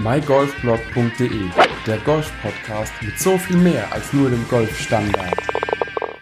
[0.00, 1.50] mygolfblog.de,
[1.84, 5.34] der Golf-Podcast mit so viel mehr als nur dem Golfstandard.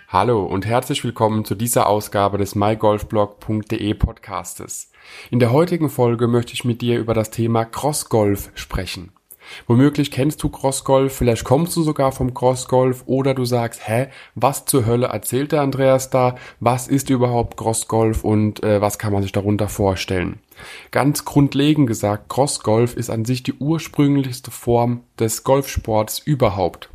[0.08, 4.91] Hallo und herzlich willkommen zu dieser Ausgabe des mygolfblog.de Podcastes.
[5.31, 9.12] In der heutigen Folge möchte ich mit dir über das Thema Crossgolf sprechen.
[9.66, 14.64] Womöglich kennst du Crossgolf, vielleicht kommst du sogar vom Crossgolf oder du sagst, hä, was
[14.64, 16.36] zur Hölle erzählt der Andreas da?
[16.61, 20.40] Was ist überhaupt Crossgolf und äh, was kann man sich darunter vorstellen?
[20.90, 26.90] Ganz grundlegend gesagt, Crossgolf ist an sich die ursprünglichste Form des Golfsports überhaupt.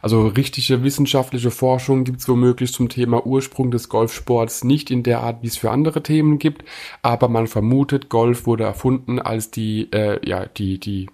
[0.00, 5.20] Also richtige wissenschaftliche Forschung gibt es womöglich zum Thema Ursprung des Golfsports nicht in der
[5.20, 6.64] Art, wie es für andere Themen gibt,
[7.02, 11.08] aber man vermutet, Golf wurde erfunden, als die, äh, ja, die, die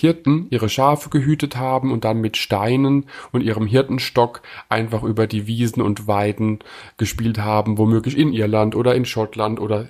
[0.00, 5.48] Hirten ihre Schafe gehütet haben und dann mit Steinen und ihrem Hirtenstock einfach über die
[5.48, 6.60] Wiesen und Weiden
[6.98, 9.88] gespielt haben, womöglich in Irland oder in Schottland oder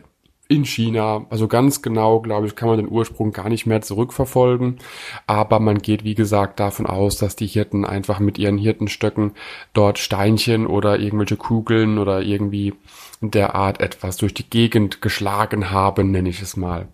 [0.48, 1.26] in China.
[1.28, 4.78] Also ganz genau, glaube ich, kann man den Ursprung gar nicht mehr zurückverfolgen.
[5.26, 9.32] Aber man geht, wie gesagt, davon aus, dass die Hirten einfach mit ihren Hirtenstöcken
[9.74, 12.72] dort Steinchen oder irgendwelche Kugeln oder irgendwie
[13.20, 16.86] in der Art etwas durch die Gegend geschlagen haben, nenne ich es mal.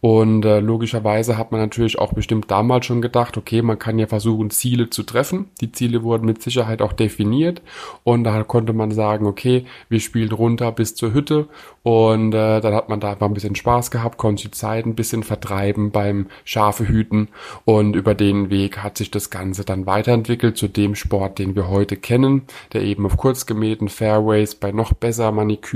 [0.00, 4.06] Und äh, logischerweise hat man natürlich auch bestimmt damals schon gedacht, okay, man kann ja
[4.06, 5.50] versuchen, Ziele zu treffen.
[5.60, 7.62] Die Ziele wurden mit Sicherheit auch definiert
[8.02, 11.48] und da konnte man sagen, okay, wir spielen runter bis zur Hütte
[11.84, 14.96] und äh, dann hat man da einfach ein bisschen Spaß gehabt, konnte die Zeit ein
[14.96, 17.28] bisschen vertreiben beim Schafe hüten
[17.64, 21.68] und über den Weg hat sich das Ganze dann weiterentwickelt zu dem Sport, den wir
[21.68, 25.67] heute kennen, der eben auf kurz gemähten Fairways bei noch besser manikürten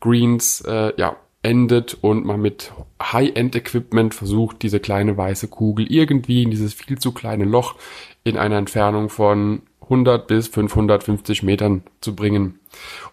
[0.00, 6.50] Greens äh, ja endet und man mit High-End-Equipment versucht, diese kleine weiße Kugel irgendwie in
[6.50, 7.74] dieses viel zu kleine Loch
[8.24, 12.60] in einer Entfernung von 100 bis 550 Metern zu bringen.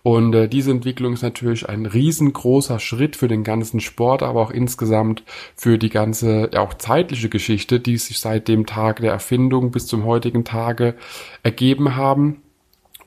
[0.03, 4.51] Und äh, diese Entwicklung ist natürlich ein riesengroßer Schritt für den ganzen Sport, aber auch
[4.51, 5.23] insgesamt
[5.55, 9.87] für die ganze, ja auch zeitliche Geschichte, die sich seit dem Tag der Erfindung bis
[9.87, 10.95] zum heutigen Tage
[11.43, 12.41] ergeben haben.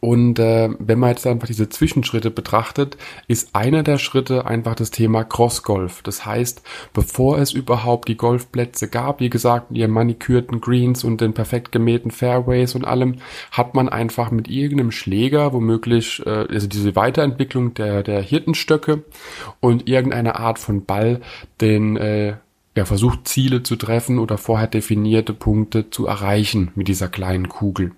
[0.04, 2.96] Und äh, wenn man jetzt einfach diese Zwischenschritte betrachtet,
[3.28, 6.02] ist einer der Schritte einfach das Thema Crossgolf.
[6.02, 6.60] Das heißt,
[6.92, 12.10] bevor es überhaupt die Golfplätze gab, wie gesagt, ihren manikürten Greens und den perfekt gemähten
[12.10, 13.18] Fairways und allem,
[13.52, 19.04] hat man einfach mit irgendeinem Schläger, womöglich, äh, also diese Weiterentwicklung der, der Hirtenstöcke
[19.60, 21.20] und irgendeine Art von Ball
[21.60, 22.38] den äh,
[22.74, 27.92] er versucht Ziele zu treffen oder vorher definierte Punkte zu erreichen mit dieser kleinen Kugel.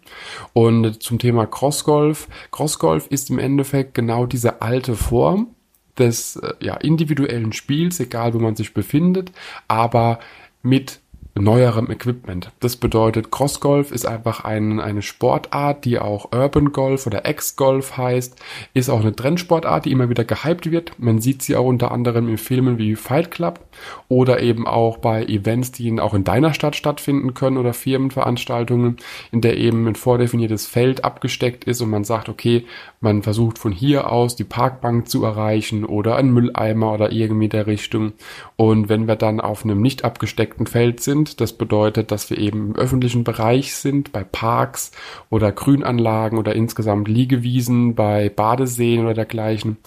[0.52, 2.28] Und zum Thema Crossgolf.
[2.50, 5.54] Crossgolf ist im Endeffekt genau diese alte Form
[5.96, 9.30] des äh, ja, individuellen Spiels, egal wo man sich befindet,
[9.68, 10.18] aber
[10.62, 11.00] mit
[11.34, 12.52] neuerem Equipment.
[12.60, 18.36] Das bedeutet, Crossgolf ist einfach ein, eine Sportart, die auch Urban Golf oder Ex-Golf heißt,
[18.72, 20.92] ist auch eine Trendsportart, die immer wieder gehypt wird.
[20.98, 23.60] Man sieht sie auch unter anderem in Filmen wie Fight Club
[24.08, 28.98] oder eben auch bei Events, die auch in deiner Stadt stattfinden können oder Firmenveranstaltungen,
[29.32, 32.64] in der eben ein vordefiniertes Feld abgesteckt ist und man sagt, okay,
[33.00, 37.66] man versucht von hier aus die Parkbank zu erreichen oder einen Mülleimer oder irgendwie der
[37.66, 38.12] Richtung.
[38.56, 41.40] Und wenn wir dann auf einem nicht abgesteckten Feld sind, sind.
[41.40, 44.92] Das bedeutet, dass wir eben im öffentlichen Bereich sind, bei Parks
[45.30, 49.78] oder Grünanlagen oder insgesamt Liegewiesen, bei Badeseen oder dergleichen.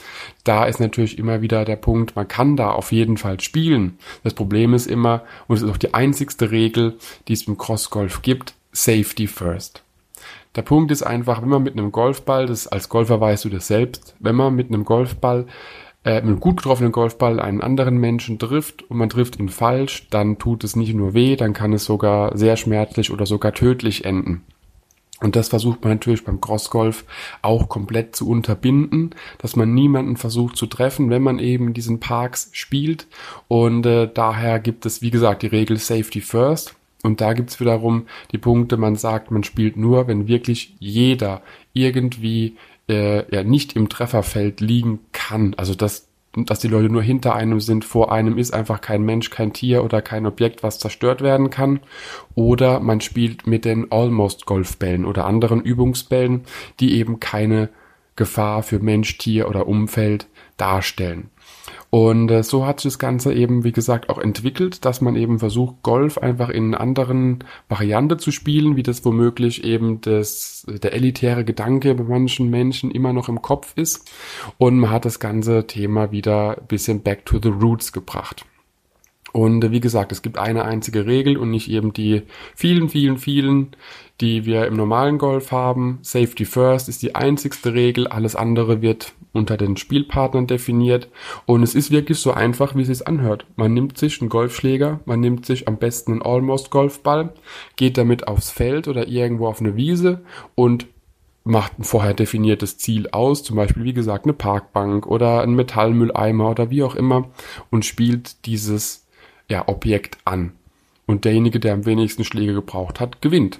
[0.43, 3.97] Da ist natürlich immer wieder der Punkt, man kann da auf jeden Fall spielen.
[4.23, 6.97] Das Problem ist immer, und es ist auch die einzigste Regel,
[7.27, 9.83] die es im Crossgolf gibt, Safety first.
[10.55, 13.67] Der Punkt ist einfach, wenn man mit einem Golfball, das als Golfer weißt du das
[13.67, 15.45] selbst, wenn man mit einem Golfball
[16.03, 20.07] äh, mit einem gut getroffenen Golfball einen anderen Menschen trifft und man trifft ihn falsch,
[20.09, 24.05] dann tut es nicht nur weh, dann kann es sogar sehr schmerzlich oder sogar tödlich
[24.05, 24.43] enden.
[25.19, 27.03] Und das versucht man natürlich beim Crossgolf
[27.41, 31.99] auch komplett zu unterbinden, dass man niemanden versucht zu treffen, wenn man eben in diesen
[31.99, 33.07] Parks spielt.
[33.47, 36.75] Und äh, daher gibt es, wie gesagt, die Regel Safety First.
[37.03, 41.41] Und da gibt's wiederum die Punkte, man sagt, man spielt nur, wenn wirklich jeder
[41.73, 42.55] irgendwie
[42.89, 45.53] äh, ja nicht im Trefferfeld liegen kann.
[45.55, 49.29] Also dass, dass die Leute nur hinter einem sind, vor einem ist einfach kein Mensch,
[49.29, 51.79] kein Tier oder kein Objekt, was zerstört werden kann.
[52.35, 56.43] Oder man spielt mit den Almost Golfbällen oder anderen Übungsbällen,
[56.79, 57.69] die eben keine
[58.15, 60.27] Gefahr für Mensch, Tier oder Umfeld
[60.57, 61.29] darstellen.
[61.89, 65.39] Und äh, so hat sich das Ganze eben, wie gesagt, auch entwickelt, dass man eben
[65.39, 71.45] versucht, Golf einfach in anderen Variante zu spielen, wie das womöglich eben das, der elitäre
[71.45, 74.11] Gedanke bei manchen Menschen immer noch im Kopf ist.
[74.57, 78.45] Und man hat das ganze Thema wieder ein bisschen back to the roots gebracht.
[79.33, 82.23] Und wie gesagt, es gibt eine einzige Regel und nicht eben die
[82.55, 83.75] vielen, vielen, vielen,
[84.21, 85.99] die wir im normalen Golf haben.
[86.01, 91.09] Safety First ist die einzigste Regel, alles andere wird unter den Spielpartnern definiert
[91.45, 93.45] und es ist wirklich so einfach, wie es sich anhört.
[93.55, 97.33] Man nimmt sich einen Golfschläger, man nimmt sich am besten einen Almost Golfball,
[97.75, 100.21] geht damit aufs Feld oder irgendwo auf eine Wiese
[100.55, 100.87] und
[101.43, 106.49] macht ein vorher definiertes Ziel aus, zum Beispiel wie gesagt eine Parkbank oder ein Metallmülleimer
[106.49, 107.29] oder wie auch immer
[107.69, 109.06] und spielt dieses
[109.49, 110.53] ja, Objekt an.
[111.05, 113.59] Und derjenige, der am wenigsten Schläge gebraucht hat, gewinnt.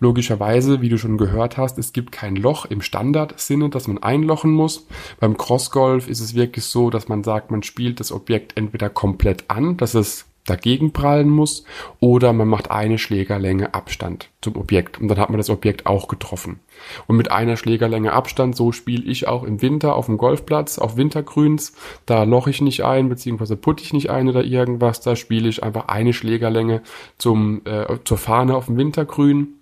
[0.00, 4.50] Logischerweise, wie du schon gehört hast, es gibt kein Loch im Standardsinne, das man einlochen
[4.50, 4.86] muss.
[5.20, 9.44] Beim Crossgolf ist es wirklich so, dass man sagt, man spielt das Objekt entweder komplett
[9.48, 11.64] an, dass es dagegen prallen muss,
[12.00, 16.08] oder man macht eine Schlägerlänge Abstand zum Objekt und dann hat man das Objekt auch
[16.08, 16.60] getroffen.
[17.06, 20.96] Und mit einer Schlägerlänge Abstand, so spiele ich auch im Winter auf dem Golfplatz, auf
[20.96, 21.74] Wintergrüns,
[22.06, 25.62] da loch ich nicht ein, beziehungsweise putte ich nicht ein oder irgendwas, da spiele ich
[25.62, 26.82] einfach eine Schlägerlänge
[27.18, 29.54] zum, äh, zur Fahne auf dem Wintergrün.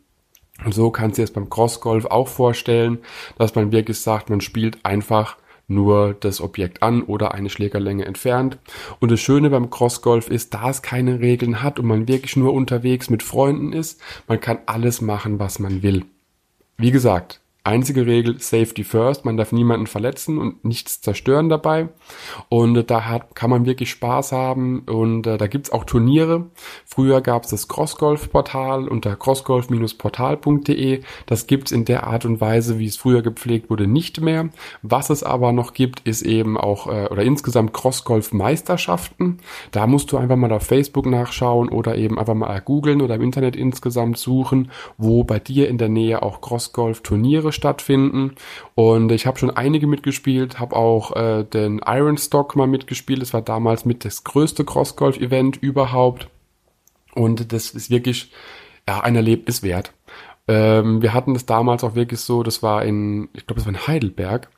[0.65, 2.99] Und so kannst du es beim Crossgolf auch vorstellen,
[3.37, 5.37] dass man wirklich sagt, man spielt einfach
[5.69, 8.59] nur das Objekt an oder eine Schlägerlänge entfernt.
[9.01, 12.53] Und das Schöne beim Crossgolf ist, da es keine Regeln hat und man wirklich nur
[12.53, 16.05] unterwegs mit Freunden ist, man kann alles machen, was man will.
[16.79, 21.89] Wie gesagt, Einzige Regel, Safety First, man darf niemanden verletzen und nichts zerstören dabei.
[22.49, 26.47] Und äh, da hat, kann man wirklich Spaß haben und äh, da gibt's auch Turniere.
[26.85, 31.01] Früher gab's das Crossgolf-Portal unter crossgolf-portal.de.
[31.27, 34.51] Das gibt's in der Art und Weise, wie es früher gepflegt wurde, nicht mehr.
[34.83, 39.39] Was es aber noch gibt, ist eben auch, äh, oder insgesamt Crossgolf-Meisterschaften.
[39.73, 43.23] Da musst du einfach mal auf Facebook nachschauen oder eben einfach mal googeln oder im
[43.23, 48.37] Internet insgesamt suchen, wo bei dir in der Nähe auch Crossgolf-Turniere stattfinden.
[48.77, 53.21] Und ich habe schon einige mitgespielt, habe auch äh, den Iron Stock mal mitgespielt.
[53.21, 56.29] Das war damals mit das größte Crossgolf-Event überhaupt.
[57.15, 58.31] Und das ist wirklich
[58.89, 59.93] ja, ein Erlebnis wert.
[60.49, 63.73] Ähm, wir hatten das damals auch wirklich so, das war in, ich glaube, das war
[63.73, 64.49] in Heidelberg.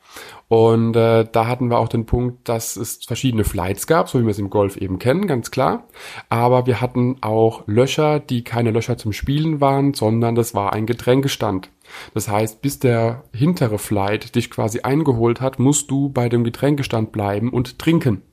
[0.47, 4.23] Und äh, da hatten wir auch den Punkt, dass es verschiedene Flights gab, so wie
[4.23, 5.87] wir es im Golf eben kennen, ganz klar.
[6.29, 10.87] Aber wir hatten auch Löcher, die keine Löcher zum Spielen waren, sondern das war ein
[10.87, 11.69] Getränkestand.
[12.13, 17.11] Das heißt, bis der hintere Flight dich quasi eingeholt hat, musst du bei dem Getränkestand
[17.11, 18.23] bleiben und trinken.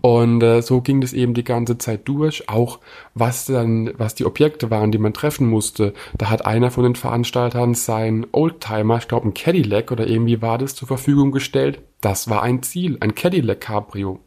[0.00, 2.48] Und äh, so ging das eben die ganze Zeit durch.
[2.48, 2.78] Auch
[3.14, 5.92] was dann, was die Objekte waren, die man treffen musste.
[6.16, 10.58] Da hat einer von den Veranstaltern sein Oldtimer, ich glaube ein Cadillac oder irgendwie war
[10.58, 14.20] das, zur Verfügung gestellt das war ein Ziel, ein Cadillac Cabrio.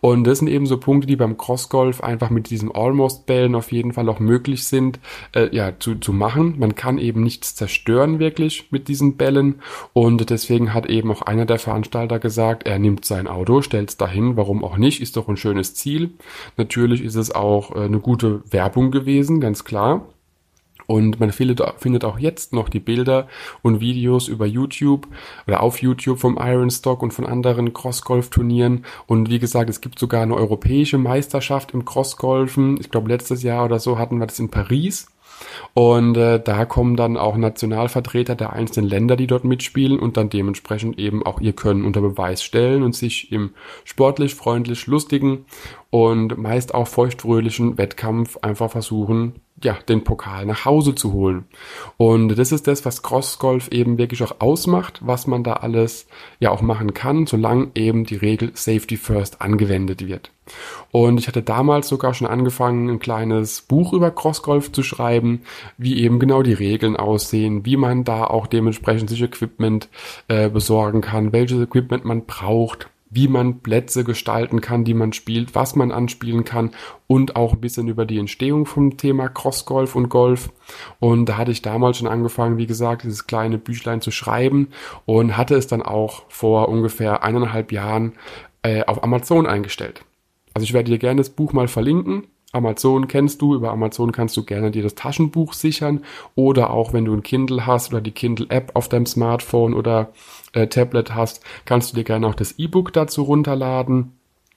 [0.00, 3.92] Und das sind eben so Punkte, die beim Crossgolf einfach mit diesen Almost-Bällen auf jeden
[3.92, 4.98] Fall auch möglich sind,
[5.34, 6.58] äh, ja, zu, zu machen.
[6.58, 9.60] Man kann eben nichts zerstören wirklich mit diesen Bällen.
[9.92, 13.96] Und deswegen hat eben auch einer der Veranstalter gesagt, er nimmt sein Auto, stellt es
[13.98, 16.10] dahin, warum auch nicht, ist doch ein schönes Ziel.
[16.56, 20.06] Natürlich ist es auch äh, eine gute Werbung gewesen, ganz klar.
[20.90, 23.28] Und man findet, auch jetzt noch die Bilder
[23.62, 25.06] und Videos über YouTube
[25.46, 28.84] oder auf YouTube vom Ironstock und von anderen Crossgolf-Turnieren.
[29.06, 32.76] Und wie gesagt, es gibt sogar eine europäische Meisterschaft im Crossgolfen.
[32.80, 35.06] Ich glaube, letztes Jahr oder so hatten wir das in Paris.
[35.74, 40.28] Und äh, da kommen dann auch Nationalvertreter der einzelnen Länder, die dort mitspielen und dann
[40.28, 43.50] dementsprechend eben auch ihr Können unter Beweis stellen und sich im
[43.84, 45.44] sportlich, freundlich, lustigen
[45.90, 51.44] und meist auch feuchtfröhlichen Wettkampf einfach versuchen, ja, den Pokal nach Hause zu holen.
[51.96, 56.06] Und das ist das, was Crossgolf eben wirklich auch ausmacht, was man da alles
[56.38, 60.30] ja auch machen kann, solange eben die Regel Safety First angewendet wird.
[60.90, 65.42] Und ich hatte damals sogar schon angefangen, ein kleines Buch über Crossgolf zu schreiben,
[65.78, 69.88] wie eben genau die Regeln aussehen, wie man da auch dementsprechend sich Equipment
[70.28, 75.54] äh, besorgen kann, welches Equipment man braucht, wie man Plätze gestalten kann, die man spielt,
[75.54, 76.70] was man anspielen kann
[77.08, 80.50] und auch ein bisschen über die Entstehung vom Thema Crossgolf und Golf.
[81.00, 84.68] Und da hatte ich damals schon angefangen, wie gesagt, dieses kleine Büchlein zu schreiben
[85.06, 88.12] und hatte es dann auch vor ungefähr eineinhalb Jahren
[88.62, 90.02] äh, auf Amazon eingestellt.
[90.54, 92.28] Also ich werde dir gerne das Buch mal verlinken.
[92.52, 96.04] Amazon kennst du, über Amazon kannst du gerne dir das Taschenbuch sichern
[96.34, 100.12] oder auch wenn du ein Kindle hast oder die Kindle App auf deinem Smartphone oder
[100.52, 104.12] äh, Tablet hast, kannst du dir gerne auch das E-Book dazu runterladen.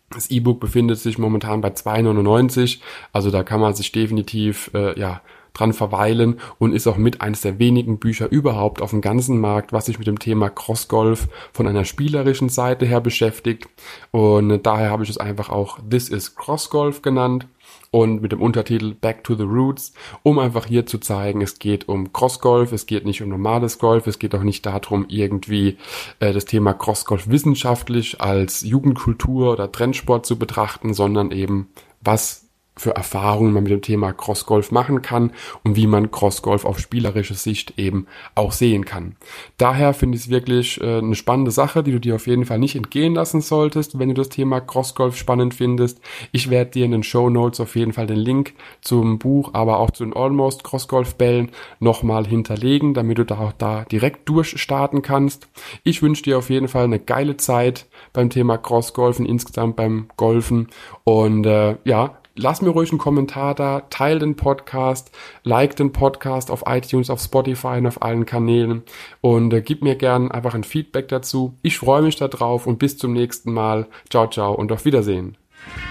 [0.09, 2.79] Das E-Book befindet sich momentan bei 2,99,
[3.11, 5.21] also da kann man sich definitiv äh, ja
[5.53, 9.71] dran verweilen und ist auch mit eines der wenigen Bücher überhaupt auf dem ganzen Markt,
[9.71, 13.67] was sich mit dem Thema Crossgolf von einer spielerischen Seite her beschäftigt.
[14.09, 17.47] Und daher habe ich es einfach auch This is Crossgolf genannt
[17.93, 21.87] und mit dem Untertitel Back to the Roots, um einfach hier zu zeigen, es geht
[21.87, 25.77] um Crossgolf, es geht nicht um normales Golf, es geht auch nicht darum, irgendwie
[26.19, 31.69] äh, das Thema Crossgolf wissenschaftlich als Jugendkultur oder Trendsport zu betrachten, sondern eben
[32.01, 32.42] was
[32.75, 35.31] für Erfahrungen man mit dem Thema Crossgolf machen kann
[35.63, 39.15] und wie man Crossgolf auf spielerische Sicht eben auch sehen kann.
[39.57, 42.59] Daher finde ich es wirklich äh, eine spannende Sache, die du dir auf jeden Fall
[42.59, 46.01] nicht entgehen lassen solltest, wenn du das Thema Crossgolf spannend findest.
[46.31, 49.79] Ich werde dir in den Show Notes auf jeden Fall den Link zum Buch, aber
[49.79, 55.01] auch zu den Almost Crossgolf Bällen nochmal hinterlegen, damit du da auch da direkt durchstarten
[55.01, 55.47] kannst.
[55.83, 60.69] Ich wünsche dir auf jeden Fall eine geile Zeit beim Thema Crossgolfen, insgesamt beim Golfen
[61.03, 65.11] und äh, ja, lass mir ruhig einen Kommentar da, teil den Podcast,
[65.43, 68.83] like den Podcast auf iTunes, auf Spotify und auf allen Kanälen
[69.21, 71.57] und äh, gib mir gern einfach ein Feedback dazu.
[71.61, 73.87] Ich freue mich darauf und bis zum nächsten Mal.
[74.09, 75.37] Ciao, ciao und auf Wiedersehen.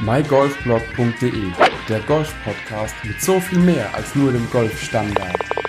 [0.00, 1.52] mygolfblog.de,
[1.88, 5.61] der Golf-Podcast mit so viel mehr als nur dem Golfstandard.